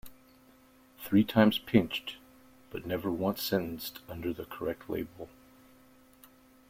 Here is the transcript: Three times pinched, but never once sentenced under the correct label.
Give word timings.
Three 1.03 1.23
times 1.23 1.59
pinched, 1.59 2.15
but 2.71 2.87
never 2.87 3.11
once 3.11 3.43
sentenced 3.43 3.99
under 4.09 4.33
the 4.33 4.45
correct 4.45 4.89
label. 4.89 5.29